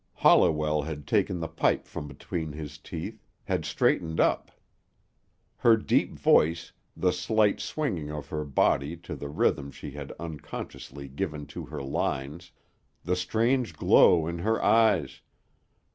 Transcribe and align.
'"Holliwell 0.23 0.81
had 0.81 1.05
taken 1.05 1.39
the 1.39 1.47
pipe 1.47 1.85
from 1.85 2.07
between 2.07 2.53
his 2.53 2.79
teeth, 2.79 3.23
had 3.43 3.65
straightened 3.65 4.19
up. 4.19 4.49
Her 5.57 5.77
deep 5.77 6.15
voice, 6.17 6.71
the 6.97 7.11
slight 7.13 7.59
swinging 7.59 8.11
of 8.11 8.29
her 8.29 8.43
body 8.43 8.97
to 8.97 9.15
the 9.15 9.29
rhythm 9.29 9.69
she 9.69 9.91
had 9.91 10.11
unconsciously 10.13 11.07
given 11.07 11.45
to 11.53 11.65
her 11.67 11.83
lines, 11.83 12.49
the 13.03 13.15
strange 13.15 13.73
glow 13.73 14.25
in 14.25 14.39
her 14.39 14.59
eyes 14.63 15.21